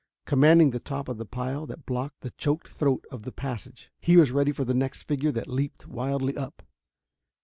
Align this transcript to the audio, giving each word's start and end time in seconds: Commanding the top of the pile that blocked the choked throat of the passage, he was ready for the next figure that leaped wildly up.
Commanding 0.25 0.71
the 0.71 0.79
top 0.79 1.07
of 1.07 1.19
the 1.19 1.27
pile 1.27 1.67
that 1.67 1.85
blocked 1.85 2.21
the 2.21 2.31
choked 2.31 2.67
throat 2.69 3.05
of 3.11 3.21
the 3.21 3.31
passage, 3.31 3.91
he 3.99 4.17
was 4.17 4.31
ready 4.31 4.51
for 4.51 4.65
the 4.65 4.73
next 4.73 5.03
figure 5.03 5.31
that 5.31 5.45
leaped 5.47 5.85
wildly 5.85 6.35
up. 6.35 6.63